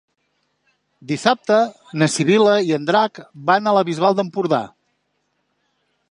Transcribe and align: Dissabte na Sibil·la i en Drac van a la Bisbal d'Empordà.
Dissabte 1.09 1.57
na 2.03 2.07
Sibil·la 2.13 2.55
i 2.69 2.73
en 2.77 2.89
Drac 2.89 3.21
van 3.51 3.67
a 3.67 3.75
la 3.79 3.83
Bisbal 3.91 4.17
d'Empordà. 4.21 4.63